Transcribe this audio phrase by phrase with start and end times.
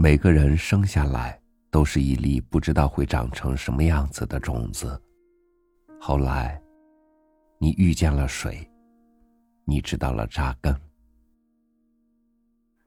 [0.00, 1.36] 每个人生下来
[1.72, 4.96] 都是一粒不知道会长成什么样子的种子。
[6.00, 6.62] 后来，
[7.58, 8.64] 你遇见了水，
[9.64, 10.72] 你知道了扎根；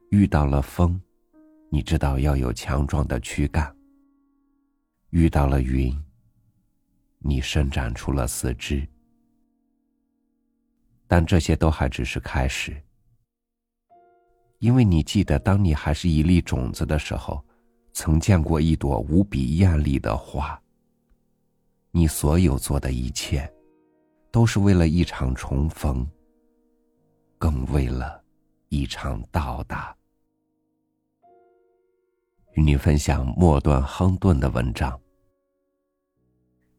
[0.10, 1.02] 遇到了风，
[1.70, 3.66] 你知道要有强壮的躯干；
[5.10, 5.94] 遇到了云，
[7.20, 8.88] 你伸展出了四肢。
[11.10, 12.82] 但这些都还只是开始。
[14.62, 17.44] 因为你记得，当你还是一粒种子的时候，
[17.94, 20.60] 曾见过一朵无比艳丽的花。
[21.90, 23.52] 你所有做的一切，
[24.32, 26.08] 都是为了一场重逢，
[27.40, 28.24] 更为了
[28.70, 29.96] 一场到达。
[32.54, 34.92] 与你分享末段亨顿的文章《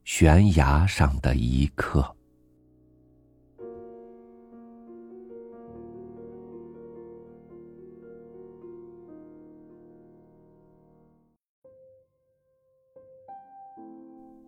[0.04, 2.01] 悬崖上的一刻》。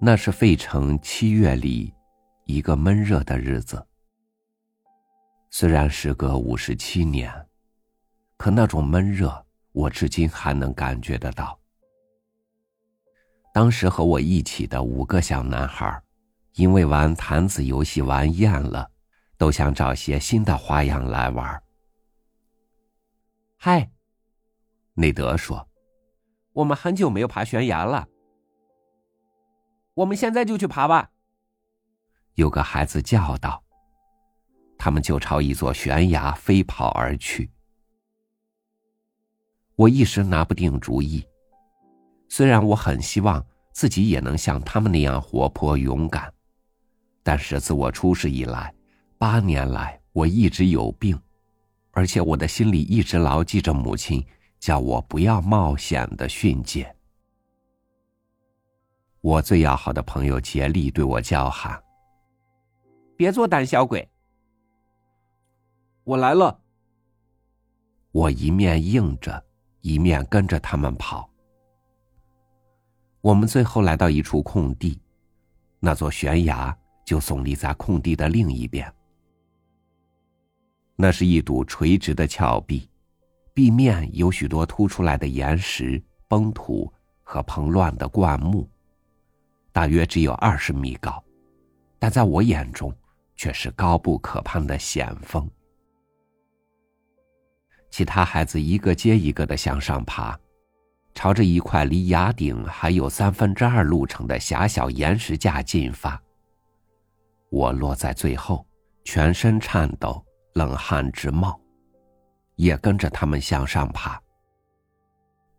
[0.06, 1.90] 那是费城七月里
[2.44, 3.82] 一个闷热的日子。
[5.48, 7.32] 虽然时隔五十七年，
[8.36, 11.58] 可那种闷热我至今还能感觉得到。
[13.54, 15.98] 当时和我一起的五个小男孩，
[16.56, 18.90] 因为玩弹子游戏玩厌了，
[19.38, 21.62] 都想找些新的花样来玩。
[23.56, 23.90] 嗨，
[24.92, 25.66] 内德说
[26.52, 28.06] ：“我们很久没有爬悬崖了。”
[29.94, 31.10] 我们现在就去爬吧。
[32.34, 33.62] 有个孩子叫道。
[34.76, 37.50] 他们就朝一座悬崖飞跑而去。
[39.76, 41.24] 我一时拿不定主意，
[42.28, 46.30] 虽然我很希望自己也能像他们那样活泼勇敢，
[47.22, 48.74] 但是自我出世以来，
[49.16, 51.18] 八年来我一直有病，
[51.92, 54.22] 而且我的心里一直牢记着母亲
[54.60, 56.93] 叫我不要冒险的训诫。
[59.24, 61.82] 我最要好的朋友杰利对我叫喊
[63.16, 64.06] ：“别做胆小鬼！”
[66.04, 66.60] 我来了。
[68.12, 69.42] 我一面应着，
[69.80, 71.26] 一面跟着他们跑。
[73.22, 75.00] 我们最后来到一处空地，
[75.80, 78.94] 那座悬崖就耸立在空地的另一边。
[80.96, 82.90] 那是一堵垂直的峭壁，
[83.54, 86.92] 壁面有许多凸出来的岩石、崩土
[87.22, 88.68] 和蓬乱的灌木。
[89.74, 91.20] 大约只有二十米高，
[91.98, 92.94] 但在我眼中
[93.34, 95.50] 却是高不可攀的险峰。
[97.90, 100.38] 其他孩子一个接一个的向上爬，
[101.12, 106.22] 朝着一块离崖顶还有三分之二路程的狭小岩石架进发。
[107.50, 108.64] 我落在最后，
[109.02, 111.60] 全身颤抖，冷汗直冒，
[112.54, 114.20] 也跟着他们向上爬。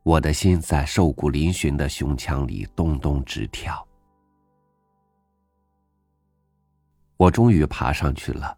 [0.03, 3.84] 我的心在瘦骨嶙峋的胸腔里咚咚直跳。
[7.17, 8.57] 我终于爬上去了，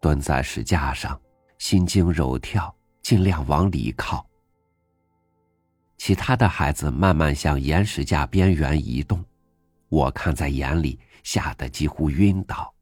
[0.00, 1.20] 蹲在石架上，
[1.58, 4.26] 心惊肉跳，尽量往里靠。
[5.96, 9.24] 其他的孩子慢慢向岩石架边缘移动，
[9.88, 12.74] 我看在眼里，吓得几乎晕倒。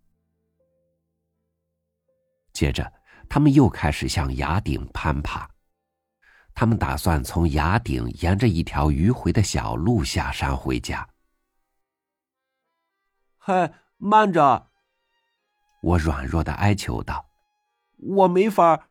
[2.54, 2.90] 接着，
[3.28, 5.48] 他们又开始向崖顶攀爬，
[6.54, 11.06] 他们打算从崖顶沿着一条迂回的小路下山回家。
[13.36, 14.71] 嗨，慢着！
[15.82, 17.28] 我软弱的哀求道
[17.98, 18.88] ：“我没法。”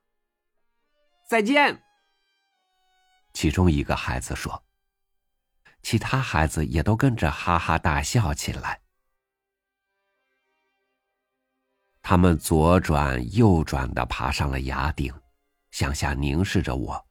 [1.25, 1.81] 再见。
[3.33, 4.61] 其中一个孩子说，
[5.81, 8.81] 其他孩子也都跟着哈哈大笑起来。
[12.03, 15.13] 他们左转右转的爬上了崖顶，
[15.69, 17.07] 向下凝视着我。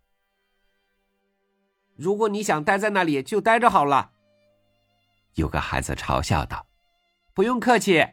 [1.97, 4.13] 如果你想待在那里，就待着好了。
[5.35, 6.67] 有个孩子嘲笑道
[7.33, 8.07] ：“不用客气。”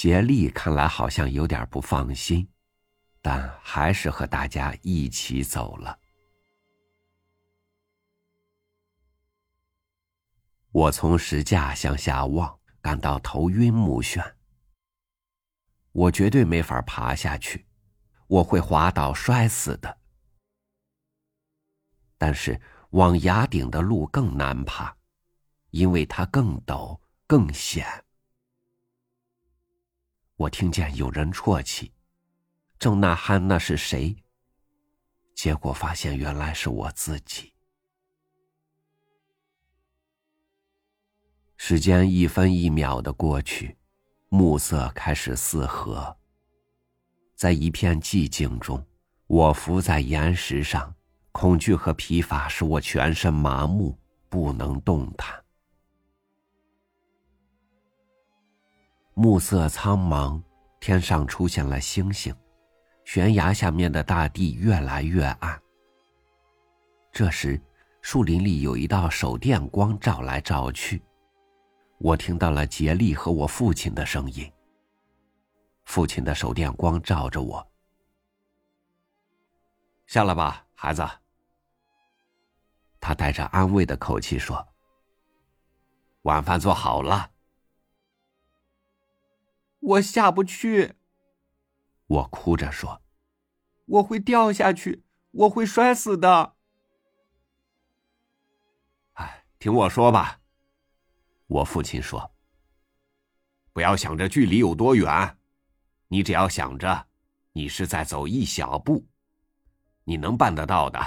[0.00, 2.48] 杰利看来好像有点不放心，
[3.20, 5.98] 但还是和大家一起走了。
[10.70, 14.24] 我从石架向下望，感到头晕目眩。
[15.90, 17.66] 我绝对没法爬下去，
[18.28, 19.98] 我会滑倒摔死的。
[22.16, 22.60] 但是
[22.90, 24.96] 往崖顶的路更难爬，
[25.70, 28.04] 因为它更陡更险。
[30.38, 31.90] 我听见有人啜泣，
[32.78, 34.14] 正呐喊那是谁？
[35.34, 37.52] 结果发现原来是我自己。
[41.56, 43.76] 时间一分一秒的过去，
[44.28, 46.16] 暮色开始四合。
[47.34, 48.86] 在一片寂静中，
[49.26, 50.94] 我伏在岩石上，
[51.32, 53.98] 恐惧和疲乏使我全身麻木，
[54.28, 55.44] 不能动弹。
[59.20, 60.40] 暮色苍茫，
[60.78, 62.32] 天上出现了星星，
[63.04, 65.60] 悬崖下面的大地越来越暗。
[67.10, 67.60] 这时，
[68.00, 71.02] 树林里有一道手电光照来照去，
[71.98, 74.48] 我听到了杰利和我父亲的声音。
[75.84, 77.66] 父亲的手电光照着我。
[80.06, 81.04] 下来吧，孩子。
[83.00, 84.64] 他带着安慰的口气说
[86.22, 87.28] ：“晚饭做好了。”
[89.80, 90.94] 我下不去。
[92.06, 93.02] 我哭着说
[93.86, 96.56] ：“我会掉下去，我会摔死的。”
[99.14, 100.40] 哎，听我说吧，
[101.46, 102.32] 我父亲说
[103.72, 105.36] ：“不要想着距离有多远，
[106.08, 107.06] 你只要想着，
[107.52, 109.06] 你是在走一小步。”
[110.04, 110.98] 你能办得到的，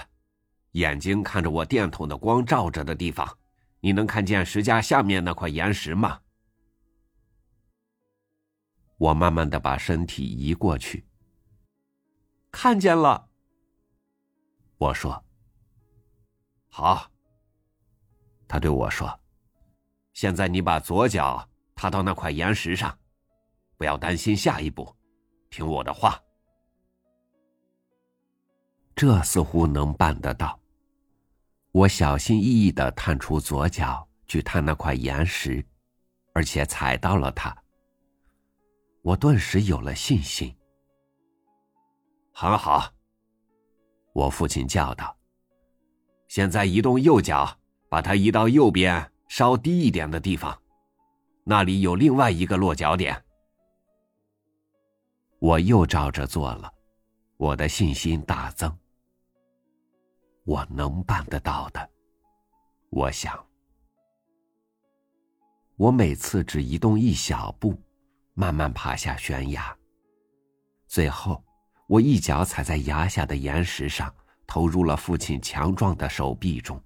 [0.73, 3.37] 眼睛看着我电筒的光照着的地方，
[3.79, 6.21] 你能看见石架下面那块岩石吗？
[9.01, 11.03] 我慢慢的把身体移过去，
[12.51, 13.27] 看见了。
[14.77, 15.25] 我说
[16.69, 17.09] ：“好。”
[18.47, 19.19] 他对我说
[20.13, 22.95] ：“现在你把左脚踏到那块岩石上，
[23.75, 24.95] 不要担心下一步，
[25.49, 26.21] 听我的话。”
[28.95, 30.59] 这似乎能办得到。
[31.71, 35.65] 我小心翼翼的探出左脚去探那块岩石，
[36.33, 37.60] 而且踩到了它。
[39.01, 40.55] 我顿时有了信心。
[42.33, 42.91] 很好，
[44.13, 45.17] 我父亲叫道
[46.29, 47.57] ：“现在移动右脚，
[47.89, 50.61] 把它移到右边稍低一点的地方，
[51.43, 53.23] 那里有另外一个落脚点。”
[55.39, 56.71] 我又照着做了，
[57.37, 58.77] 我的信心大增。
[60.43, 61.89] 我能办得到的，
[62.91, 63.43] 我想。
[65.75, 67.75] 我每次只移动一小步，
[68.33, 69.75] 慢慢爬下悬崖。
[70.87, 71.43] 最后，
[71.87, 74.13] 我一脚踩在崖下的岩石上，
[74.45, 76.81] 投入了父亲强壮的手臂中。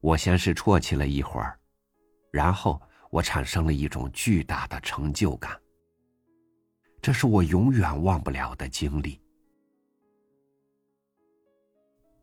[0.00, 1.58] 我先是啜泣了一会儿，
[2.30, 5.58] 然后我产生了一种巨大的成就感。
[7.00, 9.20] 这是我永远忘不了的经历。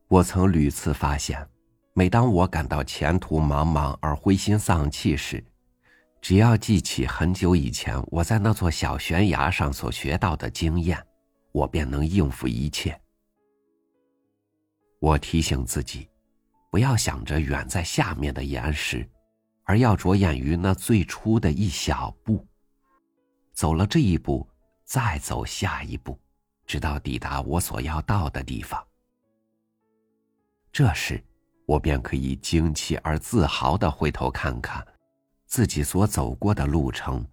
[0.07, 1.47] 我曾屡次发现，
[1.93, 5.43] 每当我感到前途茫茫而灰心丧气时，
[6.21, 11.03] 只要记起很久以前我在那座小悬崖上所学到的经验，
[11.51, 12.99] 我便能应付一切。
[14.99, 16.07] 我提醒自己，
[16.69, 19.07] 不要想着远在下面的岩石，
[19.63, 22.45] 而要着眼于那最初的一小步。
[23.51, 24.47] 走了这一步，
[24.85, 26.19] 再走下一步，
[26.67, 28.81] 直到抵达我所要到的地方。
[30.71, 31.21] 这时，
[31.65, 34.85] 我便可以惊奇而自豪的回头看看，
[35.51, 37.27] 自己所走过的路程，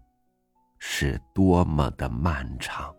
[0.80, 2.92] 是多么的漫长。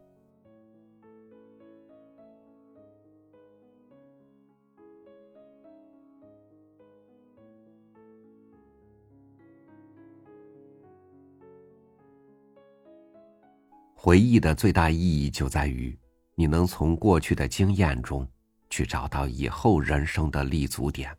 [13.93, 15.99] 回忆的最大意义就在于，
[16.33, 18.25] 你能从过去的经验中。
[18.71, 21.17] 去找到以后人生的立足点。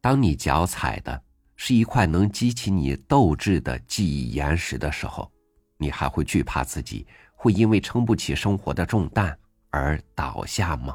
[0.00, 1.20] 当你脚踩的
[1.66, 5.32] 是一块能激起你斗志的记忆岩石的时候，
[5.78, 9.34] 你还会惧怕自己会因为撑不起生活的重担
[9.70, 10.94] 而倒下吗？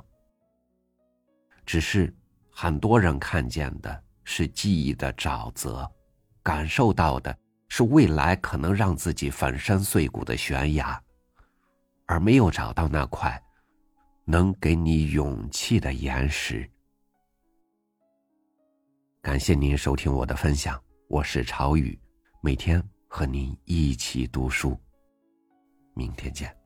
[1.66, 2.16] 只是
[2.52, 5.92] 很多人看见的是记忆的沼泽，
[6.44, 7.36] 感受到的
[7.68, 11.02] 是未来可能让自己粉身碎骨的悬崖，
[12.06, 13.42] 而没有找到那块。
[14.24, 16.70] 能给你勇气的岩石。
[19.22, 22.00] 感谢您收听我的分享，我是朝雨，
[22.42, 24.80] 每天和您一起读书。
[25.94, 26.59] 明天见。